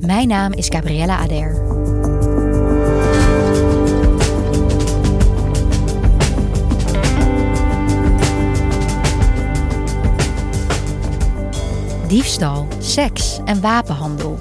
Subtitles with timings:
[0.00, 1.54] Mijn naam is Gabriella Ader.
[12.08, 14.38] Diefstal, seks en wapenhandel.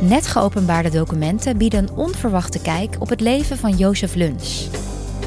[0.00, 4.68] Net geopenbaarde documenten bieden een onverwachte kijk op het leven van Jozef Luns.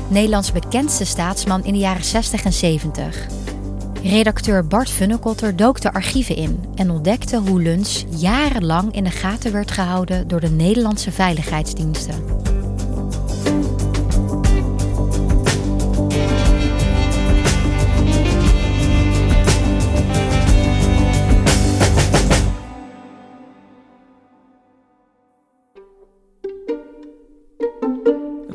[0.10, 3.28] Nederlands bekendste staatsman in de jaren 60 en 70.
[4.04, 9.52] Redacteur Bart Funnekotter dook de archieven in en ontdekte hoe Luns jarenlang in de gaten
[9.52, 12.47] werd gehouden door de Nederlandse veiligheidsdiensten.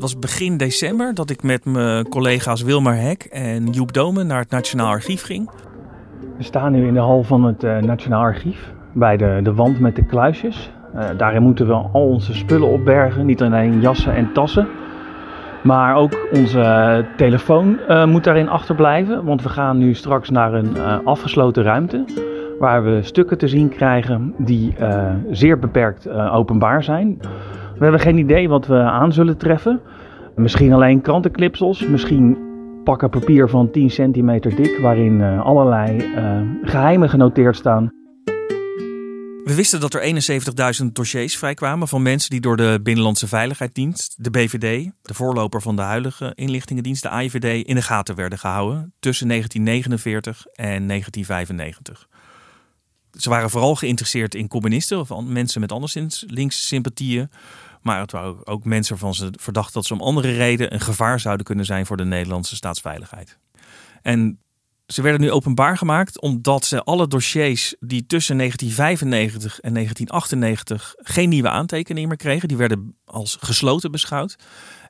[0.03, 4.49] Was begin december dat ik met mijn collega's Wilmar Hek en Joep Domen naar het
[4.49, 5.49] Nationaal Archief ging.
[6.37, 9.79] We staan nu in de hal van het uh, Nationaal Archief, bij de, de wand
[9.79, 10.71] met de kluisjes.
[10.95, 14.67] Uh, daarin moeten we al onze spullen opbergen, niet alleen jassen en tassen.
[15.63, 20.77] Maar ook onze telefoon uh, moet daarin achterblijven, want we gaan nu straks naar een
[21.03, 22.05] afgesloten ruimte.
[22.59, 24.75] Waar we stukken te zien krijgen die
[25.31, 27.19] zeer beperkt openbaar zijn.
[27.77, 29.81] We hebben geen idee wat we aan zullen treffen.
[30.35, 32.37] Misschien alleen krantenclipsels, misschien
[32.83, 37.91] pakken papier van 10 centimeter dik, waarin uh, allerlei uh, geheimen genoteerd staan.
[39.43, 44.29] We wisten dat er 71.000 dossiers vrijkwamen van mensen die door de Binnenlandse Veiligheidsdienst, de
[44.29, 49.27] BVD, de voorloper van de huidige inlichtingendienst, de AIVD, in de gaten werden gehouden tussen
[49.27, 52.07] 1949 en 1995.
[53.19, 57.29] Ze waren vooral geïnteresseerd in communisten of mensen met anderszins linkse sympathieën.
[57.81, 61.19] Maar het waren ook mensen van ze verdacht dat ze om andere redenen een gevaar
[61.19, 63.37] zouden kunnen zijn voor de Nederlandse staatsveiligheid.
[64.01, 64.39] En
[64.87, 71.29] ze werden nu openbaar gemaakt omdat ze alle dossiers die tussen 1995 en 1998 geen
[71.29, 74.35] nieuwe aantekeningen meer kregen, die werden als gesloten beschouwd.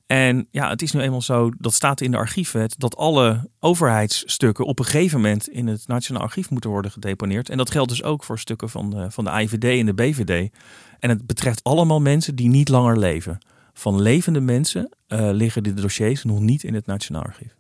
[0.05, 4.65] En ja, het is nu eenmaal zo, dat staat in de archiefwet, dat alle overheidsstukken
[4.65, 7.49] op een gegeven moment in het Nationaal Archief moeten worden gedeponeerd.
[7.49, 10.51] En dat geldt dus ook voor stukken van de, van de IVD en de BVD.
[10.99, 13.37] En het betreft allemaal mensen die niet langer leven.
[13.73, 17.55] Van levende mensen uh, liggen de dossiers nog niet in het Nationaal Archief.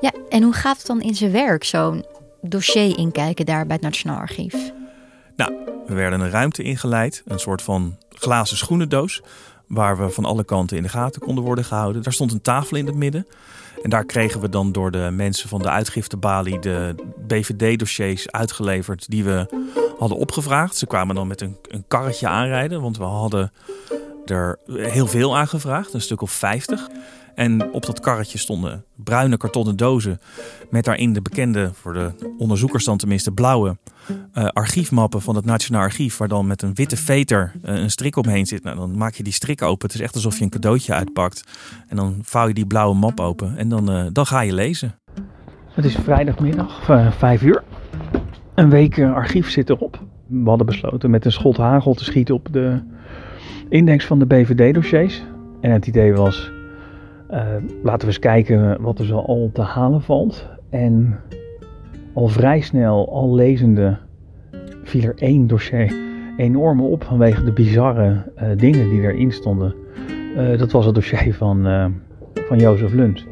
[0.00, 2.04] Ja, en hoe gaat het dan in zijn werk, zo'n
[2.42, 4.72] dossier inkijken daar bij het Nationaal Archief?
[5.36, 5.52] Nou,
[5.86, 9.22] we werden een ruimte ingeleid, een soort van glazen schoenendoos
[9.66, 12.02] waar we van alle kanten in de gaten konden worden gehouden.
[12.02, 13.26] Daar stond een tafel in het midden.
[13.82, 16.94] En daar kregen we dan door de mensen van de uitgiftebalie de
[17.26, 19.46] BVD-dossiers uitgeleverd die we
[19.98, 20.76] hadden opgevraagd.
[20.76, 23.52] Ze kwamen dan met een, een karretje aanrijden, want we hadden
[24.24, 26.88] er heel veel aangevraagd, een stuk of 50.
[27.34, 30.20] En op dat karretje stonden bruine kartonnen dozen
[30.70, 33.76] met daarin de bekende, voor de onderzoekers dan tenminste, blauwe
[34.34, 36.16] uh, archiefmappen van het Nationaal Archief.
[36.16, 38.62] Waar dan met een witte veter uh, een strik omheen zit.
[38.62, 39.86] Nou, dan maak je die strik open.
[39.86, 41.44] Het is echt alsof je een cadeautje uitpakt.
[41.88, 44.94] En dan vouw je die blauwe map open en dan, uh, dan ga je lezen.
[45.68, 46.84] Het is vrijdagmiddag,
[47.18, 47.62] vijf uur.
[48.54, 50.02] Een week archief zit erop.
[50.26, 52.80] We hadden besloten met een schot hagel te schieten op de
[53.68, 55.22] index van de BVD-dossiers.
[55.60, 56.50] En het idee was,
[57.82, 60.48] laten we eens kijken wat er zo al te halen valt.
[60.70, 61.20] En
[62.12, 63.96] al vrij snel, al lezende,
[64.82, 65.94] viel er één dossier
[66.36, 69.74] enorm op vanwege de bizarre uh, dingen die erin stonden.
[70.36, 71.62] Uh, dat was het dossier van,
[72.48, 73.26] van Jozef Luns.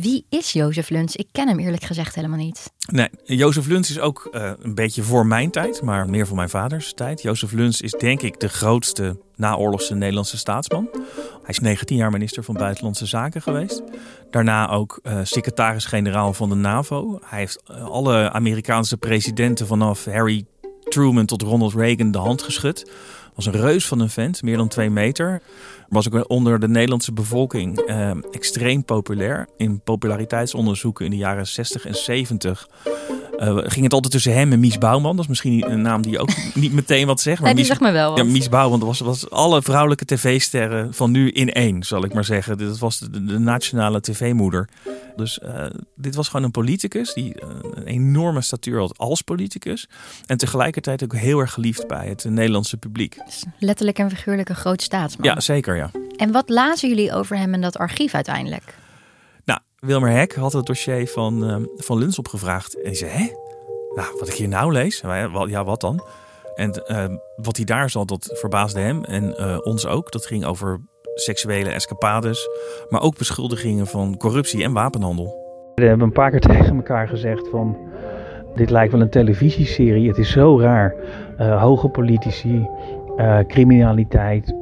[0.00, 1.16] Wie is Jozef Luns?
[1.16, 2.72] Ik ken hem eerlijk gezegd helemaal niet.
[2.86, 6.48] Nee, Jozef Luns is ook uh, een beetje voor mijn tijd, maar meer voor mijn
[6.48, 7.22] vaders tijd.
[7.22, 10.88] Jozef Luns is denk ik de grootste naoorlogse Nederlandse staatsman.
[11.42, 13.82] Hij is 19 jaar minister van Buitenlandse Zaken geweest.
[14.30, 17.18] Daarna ook uh, secretaris-generaal van de NAVO.
[17.24, 20.44] Hij heeft uh, alle Amerikaanse presidenten vanaf Harry
[20.88, 22.90] Truman tot Ronald Reagan de hand geschud.
[23.34, 25.42] Was een reus van een vent, meer dan twee meter.
[25.88, 29.48] Was ook onder de Nederlandse bevolking eh, extreem populair.
[29.56, 32.68] In populariteitsonderzoeken in de jaren 60 en 70
[33.38, 35.16] uh, ging het altijd tussen hem en Mies Bouwman.
[35.16, 37.40] Dat is misschien een naam die je ook niet meteen wat zegt.
[37.40, 38.18] Maar nee, die Mies, zegt me wel wat.
[38.18, 42.24] Ja, Mies Bouwman was, was alle vrouwelijke tv-sterren van nu in één, zal ik maar
[42.24, 42.58] zeggen.
[42.58, 44.68] Dit was de, de nationale tv-moeder.
[45.16, 49.88] Dus uh, dit was gewoon een politicus die uh, een enorme statuur had als politicus.
[50.26, 53.16] En tegelijkertijd ook heel erg geliefd bij het Nederlandse publiek.
[53.24, 55.26] Dus letterlijk en figuurlijk een groot staatsman.
[55.26, 55.90] Ja, zeker ja.
[56.16, 58.74] En wat lazen jullie over hem in dat archief uiteindelijk?
[59.84, 62.76] Wilmer Hek had het dossier van, uh, van Luns opgevraagd.
[62.76, 63.32] En hij zei, hè?
[63.94, 65.02] Nou, wat ik hier nou lees?
[65.46, 66.04] Ja, wat dan?
[66.54, 67.04] En uh,
[67.36, 70.12] wat hij daar zat, dat verbaasde hem en uh, ons ook.
[70.12, 70.80] Dat ging over
[71.14, 72.48] seksuele escapades,
[72.88, 75.42] maar ook beschuldigingen van corruptie en wapenhandel.
[75.74, 77.76] We hebben een paar keer tegen elkaar gezegd van...
[78.54, 80.94] dit lijkt wel een televisieserie, het is zo raar.
[81.38, 82.68] hoge politici,
[83.46, 84.54] criminaliteit.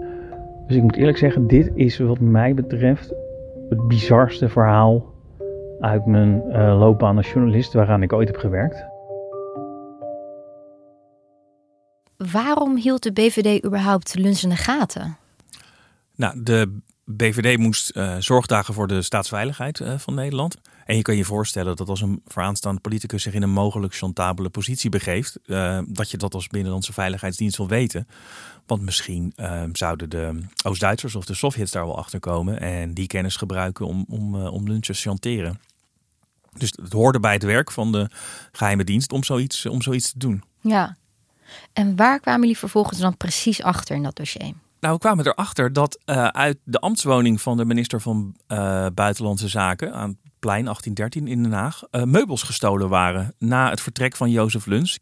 [0.66, 3.14] Dus ik moet eerlijk zeggen, dit is wat mij betreft
[3.68, 5.11] het bizarste verhaal
[5.82, 8.84] uit mijn uh, loopbaan als journalist waaraan ik ooit heb gewerkt.
[12.16, 15.16] Waarom hield de BVD überhaupt Luns in de gaten?
[16.16, 20.56] Nou, de BVD moest uh, zorg dragen voor de staatsveiligheid uh, van Nederland.
[20.84, 24.48] En je kan je voorstellen dat als een vooraanstaande politicus zich in een mogelijk chantabele
[24.48, 28.08] positie begeeft, uh, dat je dat als Binnenlandse Veiligheidsdienst wil weten.
[28.66, 29.34] Want misschien
[29.72, 34.04] zouden de Oost-Duitsers of de Sovjets daar wel achter komen en die kennis gebruiken om,
[34.08, 35.58] om, om lunch te chanteren.
[36.56, 38.10] Dus het hoorde bij het werk van de
[38.52, 40.42] geheime dienst om zoiets, om zoiets te doen.
[40.60, 40.96] Ja.
[41.72, 44.52] En waar kwamen jullie vervolgens dan precies achter in dat dossier?
[44.80, 49.48] Nou, we kwamen erachter dat uh, uit de ambtswoning van de minister van uh, Buitenlandse
[49.48, 54.16] Zaken aan het plein 1813 in Den Haag uh, meubels gestolen waren na het vertrek
[54.16, 54.98] van Jozef Luns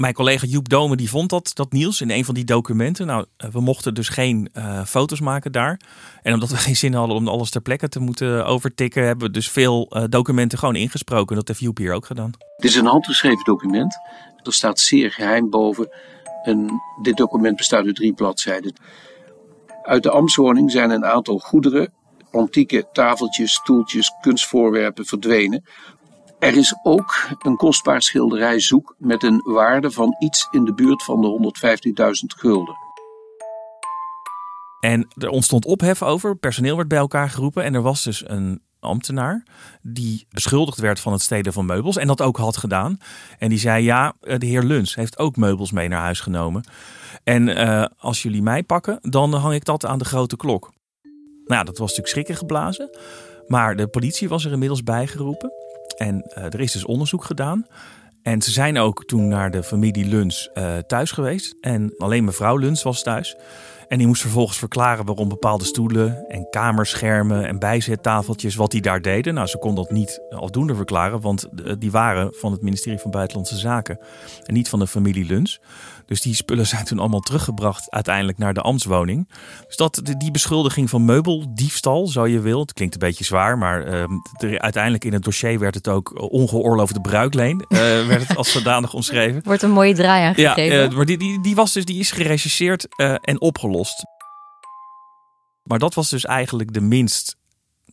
[0.00, 3.06] mijn collega Joep Domen die vond dat, dat Niels in een van die documenten.
[3.06, 5.80] Nou, eh, we mochten dus geen uh, foto's maken daar.
[6.22, 9.32] En omdat we geen zin hadden om alles ter plekke te moeten overtikken, hebben we
[9.32, 11.36] dus veel uh, documenten gewoon ingesproken.
[11.36, 12.30] Dat heeft Joep hier ook gedaan.
[12.56, 13.98] Dit is een handgeschreven document.
[14.42, 15.88] Er staat zeer geheim boven.
[16.42, 18.72] En dit document bestaat uit drie bladzijden.
[19.82, 21.92] Uit de ambtswoning zijn een aantal goederen,
[22.30, 25.64] antieke tafeltjes, stoeltjes, kunstvoorwerpen verdwenen.
[26.40, 31.04] Er is ook een kostbaar schilderij zoek met een waarde van iets in de buurt
[31.04, 31.52] van de
[32.34, 32.74] 115.000 gulden.
[34.80, 38.62] En er ontstond ophef over, personeel werd bij elkaar geroepen en er was dus een
[38.78, 39.46] ambtenaar
[39.82, 42.98] die beschuldigd werd van het stelen van meubels en dat ook had gedaan.
[43.38, 46.64] En die zei ja, de heer Luns heeft ook meubels mee naar huis genomen.
[47.24, 50.72] En uh, als jullie mij pakken, dan hang ik dat aan de grote klok.
[51.44, 52.98] Nou, dat was natuurlijk schrikken geblazen.
[53.46, 55.52] Maar de politie was er inmiddels bijgeroepen.
[55.96, 57.66] En uh, er is dus onderzoek gedaan.
[58.22, 61.56] En ze zijn ook toen naar de familie Luns uh, thuis geweest.
[61.60, 63.36] En alleen mevrouw Luns was thuis.
[63.90, 69.02] En die moest vervolgens verklaren waarom bepaalde stoelen en kamerschermen en bijzettafeltjes, wat die daar
[69.02, 69.34] deden.
[69.34, 71.48] Nou, ze kon dat niet afdoende verklaren, want
[71.78, 73.98] die waren van het ministerie van Buitenlandse Zaken
[74.44, 75.60] en niet van de familie Luns.
[76.06, 79.28] Dus die spullen zijn toen allemaal teruggebracht uiteindelijk naar de ambtswoning.
[79.66, 83.86] Dus dat, die beschuldiging van meubeldiefstal, zo je wilt, het klinkt een beetje zwaar, maar
[83.86, 84.04] uh,
[84.56, 87.78] uiteindelijk in het dossier werd het ook ongeoorloofde bruikleen, uh,
[88.12, 89.40] werd het als zodanig omschreven.
[89.44, 90.78] Wordt een mooie draai aangegeven.
[90.78, 92.86] Ja, uh, maar die, die, die, was dus, die is gerechercheerd
[93.20, 93.78] en opgelost.
[95.62, 97.36] Maar dat was dus eigenlijk de minst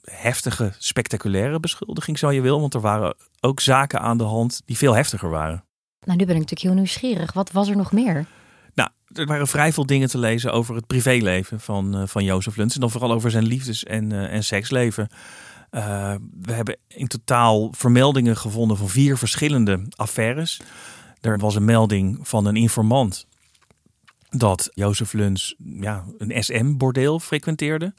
[0.02, 2.60] heftige, spectaculaire beschuldiging, zo je wil.
[2.60, 5.64] Want er waren ook zaken aan de hand die veel heftiger waren.
[6.02, 7.34] Nou, nu ben ik natuurlijk heel nieuwsgierig.
[7.34, 8.26] Wat was er nog meer?
[8.74, 12.56] Nou, er waren vrij veel dingen te lezen over het privéleven van, uh, van Jozef
[12.56, 12.74] Luns.
[12.74, 15.08] En dan vooral over zijn liefdes- en, uh, en seksleven.
[15.72, 20.62] Uh, we hebben in totaal vermeldingen gevonden van vier verschillende affaires.
[21.22, 23.28] Er was een melding van een informant
[24.30, 27.94] dat Jozef Luns ja, een SM-bordeel frequenteerde.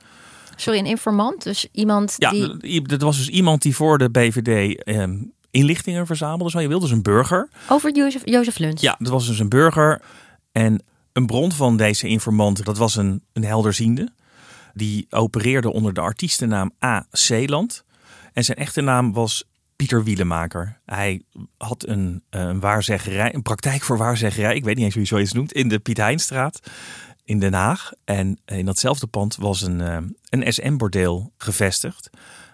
[0.57, 1.43] Sorry, een informant?
[1.43, 2.57] Dus iemand die...
[2.61, 5.05] Ja, dat was dus iemand die voor de BVD eh,
[5.51, 6.81] inlichtingen verzamelde, zo je wil.
[6.81, 7.49] Dus een burger.
[7.69, 8.81] Over Jozef, Jozef Luns?
[8.81, 10.03] Ja, dat was dus een burger.
[10.53, 10.83] En
[11.13, 14.09] een bron van deze informant, dat was een, een helderziende.
[14.75, 17.07] Die opereerde onder de artiestennaam A.
[17.11, 17.85] Zeeland.
[18.33, 19.45] En zijn echte naam was
[19.79, 20.81] Pieter Wielemaker.
[20.85, 21.23] Hij
[21.57, 24.55] had een, een waarzeggerij, een praktijk voor waarzeggerij.
[24.55, 25.53] Ik weet niet eens hoe je zoiets noemt.
[25.53, 26.61] In de Piet Heinstraat
[27.25, 27.91] in Den Haag.
[28.05, 29.97] En in datzelfde pand was een, eh,
[30.29, 32.11] een SM-bordeel gevestigd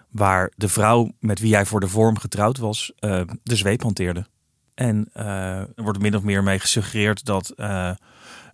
[0.09, 4.25] waar de vrouw met wie hij voor de vorm getrouwd was, uh, de zweep hanteerde.
[4.73, 7.91] En er wordt min of meer mee gesuggereerd dat uh,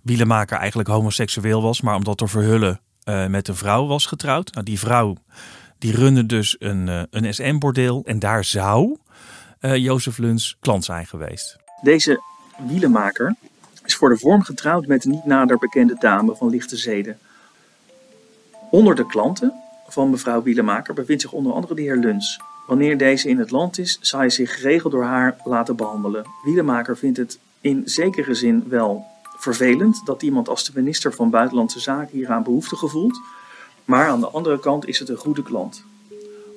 [0.02, 2.82] Wielemaker eigenlijk homoseksueel was, maar omdat er verhullen
[3.28, 4.54] met een vrouw was getrouwd.
[4.54, 5.18] Nou, die vrouw
[5.82, 8.98] die runde dus een, een SM-bordeel en daar zou
[9.60, 11.58] Jozef Luns klant zijn geweest.
[11.82, 12.22] Deze
[12.68, 13.36] Wielemaker
[13.86, 17.20] is voor de vorm getrouwd met een niet nader bekende dame van lichte zeden.
[18.72, 19.54] Onder de klanten
[19.88, 22.40] van mevrouw Wielemaker bevindt zich onder andere de heer Luns.
[22.68, 26.26] Wanneer deze in het land is, zal hij zich geregeld door haar laten behandelen.
[26.44, 29.06] Wielemaker vindt het in zekere zin wel
[29.38, 33.22] vervelend dat iemand als de minister van Buitenlandse Zaken hieraan behoefte gevoelt.
[33.92, 35.84] Maar aan de andere kant is het een goede klant.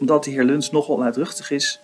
[0.01, 1.81] Omdat de heer Luns nogal luidruchtig is,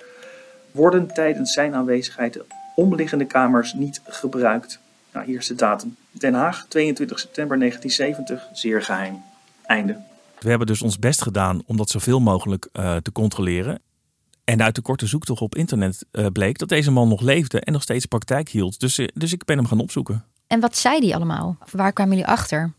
[0.70, 4.78] worden tijdens zijn aanwezigheid de omliggende kamers niet gebruikt.
[5.12, 5.96] Nou, hier is de datum.
[6.10, 9.22] Den Haag, 22 september 1970, zeer geheim.
[9.66, 9.96] Einde.
[10.38, 13.80] We hebben dus ons best gedaan om dat zoveel mogelijk uh, te controleren.
[14.44, 17.72] En uit de korte zoektocht op internet uh, bleek dat deze man nog leefde en
[17.72, 18.80] nog steeds praktijk hield.
[18.80, 20.24] Dus, uh, dus ik ben hem gaan opzoeken.
[20.46, 21.58] En wat zei die allemaal?
[21.70, 22.72] Waar kwamen jullie achter?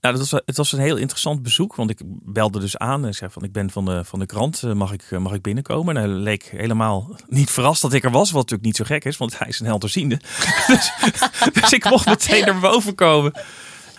[0.00, 3.14] Nou, dat was, het was een heel interessant bezoek, want ik belde dus aan en
[3.14, 5.96] zei van ik ben van de, van de krant, mag ik, mag ik binnenkomen?
[5.96, 9.04] En hij leek helemaal niet verrast dat ik er was, wat natuurlijk niet zo gek
[9.04, 10.16] is, want hij is een helderziende.
[10.66, 10.92] dus,
[11.60, 13.32] dus ik mocht meteen naar boven komen.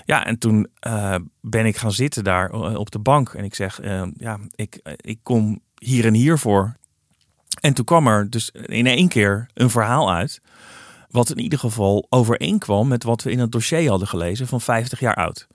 [0.05, 3.79] Ja, en toen uh, ben ik gaan zitten daar op de bank en ik zeg,
[4.17, 6.75] ja, ik, ik kom hier en hier voor.
[7.59, 10.41] En toen kwam er dus in één keer een verhaal uit,
[11.09, 14.99] wat in ieder geval overeenkwam met wat we in het dossier hadden gelezen van 50
[14.99, 15.47] jaar oud.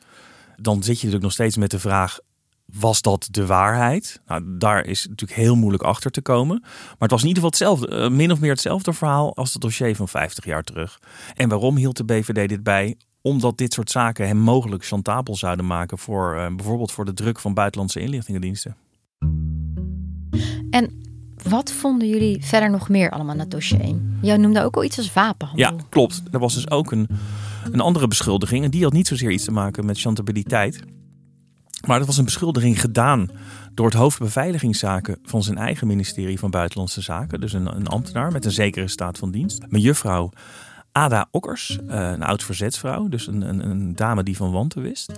[0.56, 2.18] Dan zit je natuurlijk nog steeds met de vraag,
[2.64, 4.20] was dat de waarheid?
[4.26, 6.60] Nou, daar is natuurlijk heel moeilijk achter te komen.
[6.60, 9.96] Maar het was in ieder geval hetzelfde, min of meer hetzelfde verhaal als het dossier
[9.96, 11.00] van 50 jaar terug.
[11.34, 12.96] En waarom hield de BVD dit bij?
[13.20, 17.38] Omdat dit soort zaken hem mogelijk chantabel zouden maken voor uh, bijvoorbeeld voor de druk
[17.38, 18.76] van buitenlandse inlichtingendiensten.
[20.70, 21.04] En
[21.48, 23.94] wat vonden jullie verder nog meer allemaal in het dossier?
[24.20, 25.66] Jij noemde ook al iets als wapenhandel.
[25.66, 26.22] Ja, klopt.
[26.30, 27.08] Er was dus ook een,
[27.73, 28.64] een andere beschuldiging.
[28.64, 30.82] En die had niet zozeer iets te maken met chantabiliteit.
[31.87, 33.28] Maar dat was een beschuldiging gedaan
[33.75, 37.40] door het hoofd beveiligingszaken van zijn eigen ministerie van Buitenlandse Zaken.
[37.40, 39.64] Dus een, een ambtenaar met een zekere staat van dienst.
[39.68, 40.30] Mejuffrouw
[40.96, 45.12] Ada Okkers, een oud verzetsvrouw, dus een, een, een, dame die van wanten wist.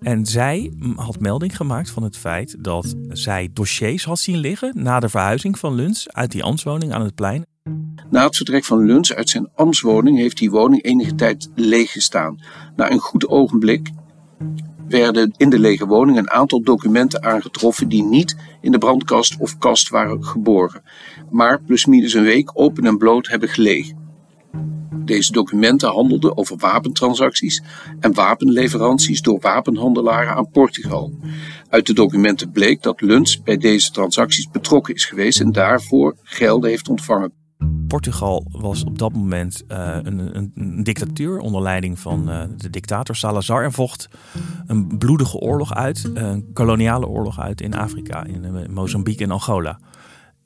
[0.00, 5.00] En zij had melding gemaakt van het feit dat zij dossiers had zien liggen na
[5.00, 7.44] de verhuizing van Luns uit die ambtswoning aan het plein.
[8.14, 12.40] Na het vertrek van Luns uit zijn ambtswoning heeft die woning enige tijd leeg gestaan.
[12.76, 13.90] Na een goed ogenblik
[14.88, 19.58] werden in de lege woning een aantal documenten aangetroffen die niet in de brandkast of
[19.58, 20.82] kast waren geborgen,
[21.30, 23.96] maar plusminus een week open en bloot hebben gelegen.
[25.04, 27.62] Deze documenten handelden over wapentransacties
[28.00, 31.12] en wapenleveranties door wapenhandelaren aan Portugal.
[31.68, 36.70] Uit de documenten bleek dat Luns bij deze transacties betrokken is geweest en daarvoor gelden
[36.70, 37.43] heeft ontvangen.
[37.88, 43.16] Portugal was op dat moment uh, een, een, dictatuur onder leiding van uh, de dictator
[43.16, 44.08] Salazar en vocht
[44.66, 49.78] een bloedige oorlog uit, een koloniale oorlog uit in Afrika, in uh, Mozambique en Angola.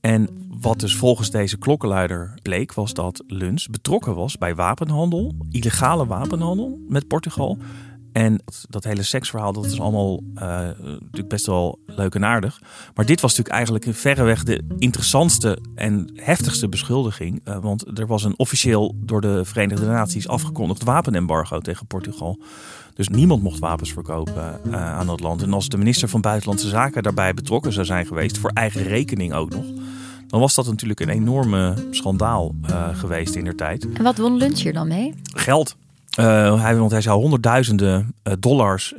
[0.00, 0.28] En
[0.60, 6.80] wat dus volgens deze klokkenluider bleek, was dat Luns betrokken was bij wapenhandel, illegale wapenhandel
[6.88, 7.58] met Portugal.
[8.18, 12.60] En dat hele seksverhaal, dat is allemaal uh, natuurlijk best wel leuk en aardig.
[12.94, 17.40] Maar dit was natuurlijk eigenlijk verreweg de interessantste en heftigste beschuldiging.
[17.44, 22.38] Uh, want er was een officieel door de Verenigde Naties afgekondigd wapenembargo tegen Portugal.
[22.94, 25.42] Dus niemand mocht wapens verkopen uh, aan dat land.
[25.42, 29.32] En als de minister van Buitenlandse Zaken daarbij betrokken zou zijn geweest, voor eigen rekening
[29.32, 29.64] ook nog
[30.26, 32.54] dan was dat natuurlijk een enorme schandaal
[32.92, 33.92] geweest in der tijd.
[33.92, 35.14] En wat won Luns hier dan mee?
[35.22, 35.76] Geld.
[36.18, 38.94] Uh, hij, want hij zou honderdduizenden uh, dollars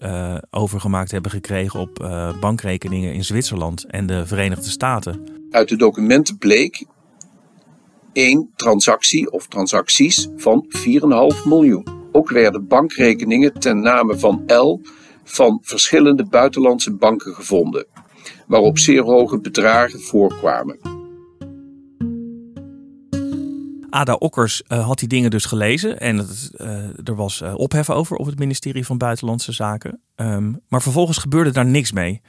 [0.49, 2.09] overgemaakt hebben gekregen op
[2.39, 5.27] bankrekeningen in Zwitserland en de Verenigde Staten.
[5.51, 6.85] Uit de documenten bleek
[8.13, 11.87] één transactie of transacties van 4,5 miljoen.
[12.11, 14.81] Ook werden bankrekeningen ten name van L
[15.23, 17.85] van verschillende buitenlandse banken gevonden,
[18.47, 20.98] waarop zeer hoge bedragen voorkwamen.
[23.89, 27.89] Ada Okkers uh, had die dingen dus gelezen en het, uh, er was uh, ophef
[27.89, 30.01] over op het ministerie van Buitenlandse Zaken.
[30.15, 32.21] Um, maar vervolgens gebeurde daar niks mee.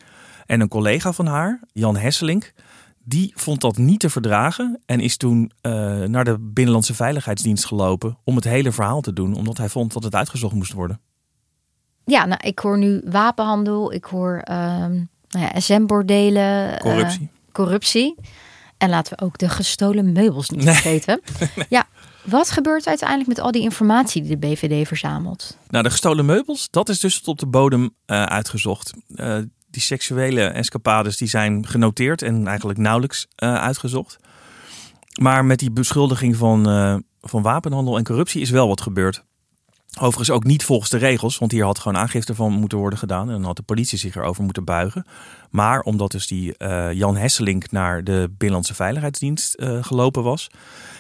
[0.46, 2.52] En een collega van haar, Jan Hesselink,
[3.04, 5.52] die vond dat niet te verdragen en is toen
[6.06, 10.02] naar de Binnenlandse Veiligheidsdienst gelopen om het hele verhaal te doen, omdat hij vond dat
[10.02, 11.00] het uitgezocht moest worden.
[12.04, 17.30] Ja, nou, ik hoor nu wapenhandel, ik hoor um, nou ja, SM-bordelen, corruptie.
[17.52, 18.14] corruptie.
[18.80, 21.20] En laten we ook de gestolen meubels niet vergeten.
[21.38, 21.66] nee.
[21.68, 21.86] Ja,
[22.22, 25.56] wat gebeurt uiteindelijk met al die informatie die de BVD verzamelt?
[25.68, 28.92] Nou, de gestolen meubels, dat is dus tot op de bodem uh, uitgezocht.
[29.08, 29.36] Uh,
[29.70, 34.18] die seksuele escapades die zijn genoteerd en eigenlijk nauwelijks uh, uitgezocht.
[35.20, 36.64] Maar met die beschuldiging van,
[37.20, 39.24] van wapenhandel en corruptie is wel wat gebeurd.
[39.98, 43.26] Overigens ook niet volgens de regels, want hier had gewoon aangifte van moeten worden gedaan.
[43.26, 45.06] En dan had de politie zich erover moeten buigen.
[45.50, 50.50] Maar omdat dus die uh, Jan Hesselink naar de Binnenlandse Veiligheidsdienst uh, gelopen was,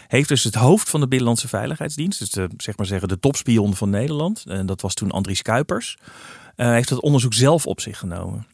[0.08, 3.74] heeft dus het hoofd van de Binnenlandse Veiligheidsdienst, dus de, zeg maar zeggen de topspion
[3.74, 5.98] van Nederland, en dat was toen Andries Kuipers,
[6.56, 8.46] uh, heeft het onderzoek zelf op zich genomen.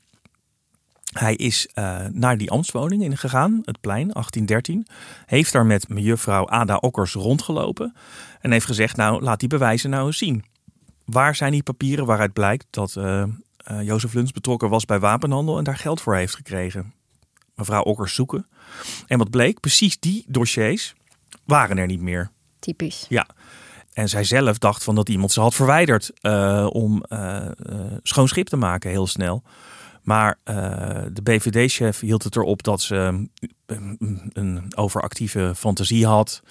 [1.12, 1.68] Hij is
[2.12, 4.86] naar die ambtswoning in gegaan, het plein 1813.
[5.26, 7.94] Heeft daar met mejuffrouw Ada Okkers rondgelopen.
[8.46, 10.44] En heeft gezegd, nou laat die bewijzen nou eens zien.
[11.04, 13.24] Waar zijn die papieren waaruit blijkt dat uh,
[13.70, 16.94] uh, Jozef Luns betrokken was bij wapenhandel en daar geld voor heeft gekregen?
[17.54, 18.46] Mevrouw Okkers zoeken.
[19.06, 20.94] En wat bleek, precies die dossiers
[21.44, 22.30] waren er niet meer.
[22.58, 23.06] Typisch.
[23.08, 23.26] Ja.
[23.92, 26.20] En zij zelf dacht van dat iemand ze had verwijderd
[26.72, 27.04] om
[28.02, 29.42] schoon schip te maken heel snel.
[30.02, 30.56] Maar uh,
[31.12, 33.28] de BVD-chef hield het erop dat ze
[34.32, 36.42] een overactieve fantasie had.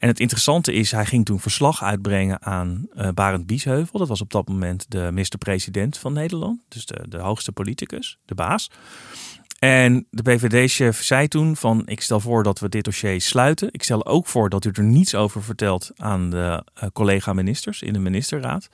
[0.00, 3.98] En het interessante is, hij ging toen verslag uitbrengen aan uh, Barend Biesheuvel.
[3.98, 6.60] Dat was op dat moment de minister-president van Nederland.
[6.68, 8.70] Dus de, de hoogste politicus, de baas.
[9.58, 13.68] En de BVD-chef zei toen van, ik stel voor dat we dit dossier sluiten.
[13.70, 17.92] Ik stel ook voor dat u er niets over vertelt aan de uh, collega-ministers in
[17.92, 18.68] de ministerraad.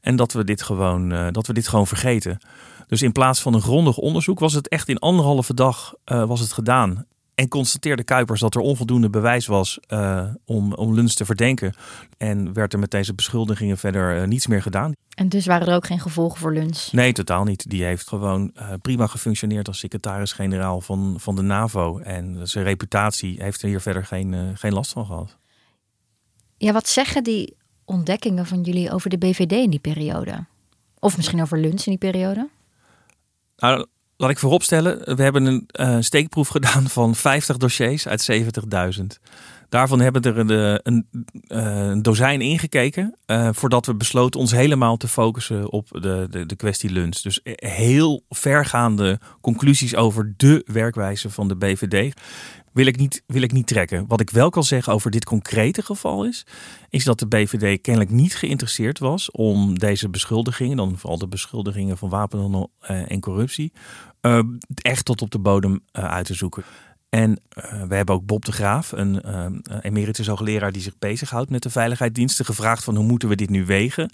[0.00, 2.38] En dat we dit gewoon, uh, dat we dit gewoon vergeten.
[2.86, 6.52] Dus in plaats van een grondig onderzoek was het echt in anderhalve dag was het
[6.52, 7.06] gedaan.
[7.36, 11.74] En constateerde Kuipers dat er onvoldoende bewijs was uh, om, om Luns te verdenken.
[12.16, 14.92] En werd er met deze beschuldigingen verder uh, niets meer gedaan.
[15.14, 16.92] En dus waren er ook geen gevolgen voor Luns?
[16.92, 17.70] Nee, totaal niet.
[17.70, 18.52] Die heeft gewoon
[18.82, 21.98] prima gefunctioneerd als secretaris-generaal van, van de NAVO.
[21.98, 25.36] En zijn reputatie heeft er hier verder geen, geen last van gehad.
[26.56, 30.44] Ja, wat zeggen die ontdekkingen van jullie over de BVD in die periode?
[30.98, 32.48] Of misschien over Luns in die periode?
[33.56, 33.86] Nou,
[34.16, 38.28] laat ik vooropstellen, we hebben een uh, steekproef gedaan van 50 dossiers uit
[39.00, 39.04] 70.000.
[39.68, 41.06] Daarvan hebben er een, een,
[41.46, 46.56] een dozijn ingekeken uh, voordat we besloten ons helemaal te focussen op de, de, de
[46.56, 47.16] kwestie lunch.
[47.16, 52.14] Dus heel vergaande conclusies over de werkwijze van de BVD
[52.72, 54.04] wil ik, niet, wil ik niet trekken.
[54.06, 56.46] Wat ik wel kan zeggen over dit concrete geval is,
[56.90, 61.98] is dat de BVD kennelijk niet geïnteresseerd was om deze beschuldigingen, dan vooral de beschuldigingen
[61.98, 63.72] van wapenhandel en corruptie,
[64.82, 66.64] echt tot op de bodem uit te zoeken.
[67.08, 67.40] En
[67.88, 72.44] we hebben ook Bob de Graaf, een emeritus hoogleraar die zich bezighoudt met de veiligheidsdiensten,
[72.44, 74.12] gevraagd van hoe moeten we dit nu wegen.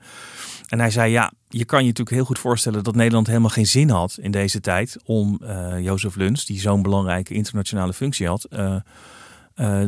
[0.68, 3.66] En hij zei ja, je kan je natuurlijk heel goed voorstellen dat Nederland helemaal geen
[3.66, 8.48] zin had in deze tijd om uh, Jozef Luns, die zo'n belangrijke internationale functie had,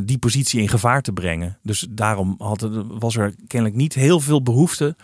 [0.00, 1.58] die positie in gevaar te brengen.
[1.62, 4.96] Dus daarom had, was er kennelijk niet heel veel behoefte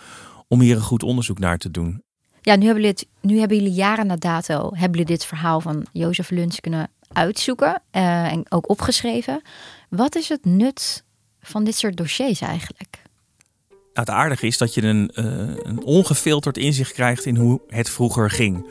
[0.48, 2.02] om hier een goed onderzoek naar te doen.
[2.40, 5.86] Ja, nu hebben, jullie nu hebben jullie jaren na dato hebben jullie dit verhaal van
[5.92, 9.42] Jozef Luns kunnen uitzoeken en ook opgeschreven.
[9.88, 11.04] Wat is het nut
[11.40, 13.02] van dit soort dossiers eigenlijk?
[13.68, 15.24] Nou, het aardige is dat je een, uh,
[15.62, 18.66] een ongefilterd inzicht krijgt in hoe het vroeger ging.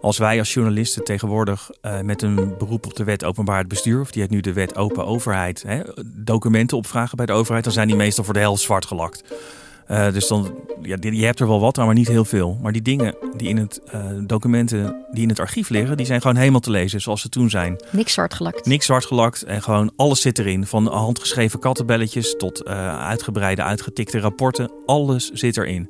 [0.00, 4.10] Als wij als journalisten tegenwoordig uh, met een beroep op de wet openbaar bestuur, of
[4.10, 7.86] die heet nu de wet open overheid, hè, documenten opvragen bij de overheid, dan zijn
[7.86, 9.22] die meestal voor de helft zwart gelakt.
[9.90, 12.58] Uh, dus dan, ja, je hebt er wel wat aan, maar niet heel veel.
[12.62, 16.20] Maar die dingen die in het uh, documenten die in het archief liggen, die zijn
[16.20, 17.76] gewoon helemaal te lezen zoals ze toen zijn.
[17.90, 18.66] Niks zwart gelakt.
[18.66, 20.66] Niks zwart gelakt en gewoon alles zit erin.
[20.66, 24.70] Van handgeschreven kattenbelletjes tot uh, uitgebreide, uitgetikte rapporten.
[24.86, 25.88] Alles zit erin.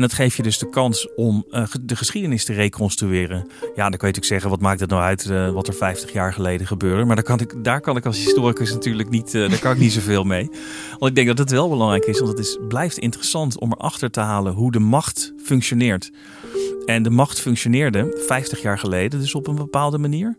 [0.00, 3.36] En dat geeft je dus de kans om uh, de geschiedenis te reconstrueren.
[3.36, 6.12] Ja, dan kan je natuurlijk zeggen, wat maakt het nou uit uh, wat er 50
[6.12, 7.04] jaar geleden gebeurde.
[7.04, 9.78] Maar daar kan ik, daar kan ik als historicus natuurlijk niet, uh, daar kan ik
[9.78, 10.48] niet zoveel mee.
[10.90, 14.10] Want ik denk dat het wel belangrijk is, want het is, blijft interessant om erachter
[14.10, 16.10] te halen hoe de macht functioneert.
[16.86, 20.36] En de macht functioneerde 50 jaar geleden dus op een bepaalde manier.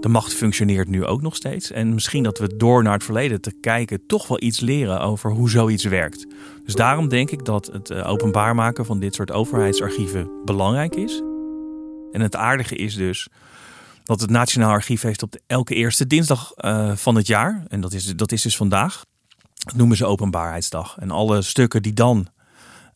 [0.00, 1.70] De macht functioneert nu ook nog steeds.
[1.70, 5.30] En misschien dat we door naar het verleden te kijken toch wel iets leren over
[5.30, 6.26] hoe zoiets werkt.
[6.64, 11.22] Dus daarom denk ik dat het openbaar maken van dit soort overheidsarchieven belangrijk is.
[12.12, 13.28] En het aardige is dus
[14.04, 17.92] dat het Nationaal Archief heeft op elke eerste dinsdag uh, van het jaar, en dat
[17.92, 19.04] is, dat is dus vandaag,
[19.56, 20.96] dat noemen ze Openbaarheidsdag.
[20.98, 22.26] En alle stukken die dan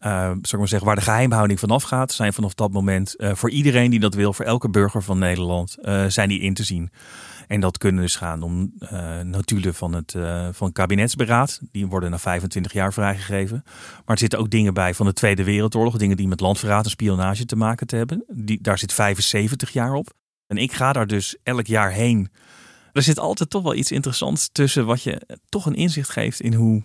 [0.00, 3.50] uh, ik maar zeggen, waar de geheimhouding vanaf gaat, zijn vanaf dat moment uh, voor
[3.50, 6.90] iedereen die dat wil, voor elke burger van Nederland, uh, zijn die in te zien.
[7.46, 8.72] En dat kunnen dus gaan om
[9.22, 10.14] notulen van het,
[10.52, 11.60] van kabinetsberaad.
[11.72, 13.62] Die worden na 25 jaar vrijgegeven.
[13.64, 15.96] Maar er zitten ook dingen bij van de Tweede Wereldoorlog.
[15.96, 18.24] Dingen die met landverraad en spionage te maken te hebben.
[18.28, 20.12] Die, daar zit 75 jaar op.
[20.46, 22.30] En ik ga daar dus elk jaar heen.
[22.92, 26.54] Er zit altijd toch wel iets interessants tussen wat je toch een inzicht geeft in
[26.54, 26.82] hoe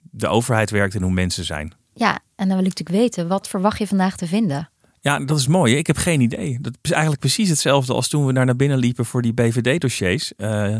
[0.00, 1.74] de overheid werkt en hoe mensen zijn.
[1.94, 4.70] Ja, en dan wil ik natuurlijk weten, wat verwacht je vandaag te vinden?
[5.00, 5.76] Ja, dat is mooi.
[5.76, 6.58] Ik heb geen idee.
[6.60, 10.32] Dat is eigenlijk precies hetzelfde als toen we daar naar binnen liepen voor die BVD-dossiers.
[10.36, 10.76] Uh,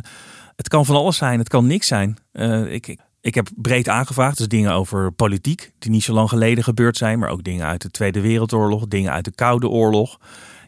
[0.56, 2.16] het kan van alles zijn, het kan niks zijn.
[2.32, 6.64] Uh, ik, Ik heb breed aangevraagd, dus dingen over politiek, die niet zo lang geleden
[6.64, 10.18] gebeurd zijn, maar ook dingen uit de Tweede Wereldoorlog, dingen uit de Koude Oorlog.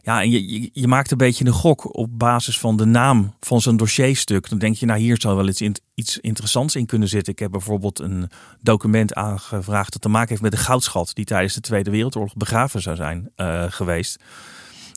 [0.05, 3.61] Ja, en je, je, maakt een beetje een gok op basis van de naam van
[3.61, 4.49] zo'n dossierstuk.
[4.49, 5.61] Dan denk je, nou hier zou wel iets,
[5.95, 7.33] iets interessants in kunnen zitten.
[7.33, 8.29] Ik heb bijvoorbeeld een
[8.61, 12.81] document aangevraagd dat te maken heeft met de goudschat die tijdens de Tweede Wereldoorlog begraven
[12.81, 14.19] zou zijn uh, geweest.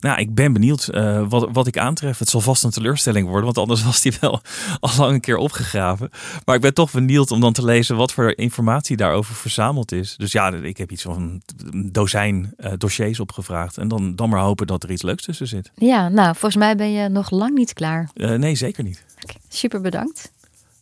[0.01, 2.19] Nou, ik ben benieuwd uh, wat, wat ik aantref.
[2.19, 4.41] Het zal vast een teleurstelling worden, want anders was die wel
[4.81, 6.11] al lang een keer opgegraven.
[6.45, 10.17] Maar ik ben toch benieuwd om dan te lezen wat voor informatie daarover verzameld is.
[10.17, 11.41] Dus ja, ik heb iets van
[11.73, 13.79] een dozijn uh, dossiers opgevraagd.
[13.79, 15.71] En dan, dan maar hopen dat er iets leuks tussen zit.
[15.75, 18.09] Ja, nou, volgens mij ben je nog lang niet klaar.
[18.15, 19.05] Uh, nee, zeker niet.
[19.23, 20.33] Okay, super bedankt.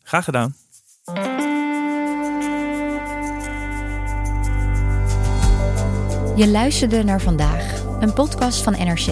[0.02, 0.54] Graag gedaan.
[6.36, 9.06] Je luisterde naar vandaag een podcast van NRC.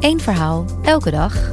[0.00, 1.52] Eén verhaal, elke dag.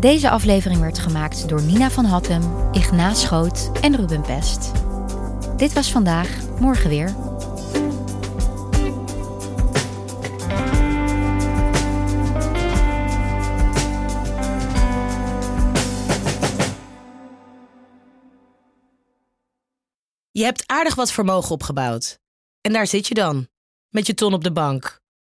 [0.00, 4.72] Deze aflevering werd gemaakt door Nina van Hattem, Ignaas Schoot en Ruben Pest.
[5.56, 7.14] Dit was vandaag, morgen weer.
[20.30, 22.18] Je hebt aardig wat vermogen opgebouwd.
[22.60, 23.48] En daar zit je dan,
[23.88, 24.99] met je ton op de bank.